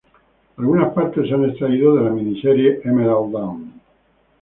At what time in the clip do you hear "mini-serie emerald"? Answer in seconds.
2.09-3.31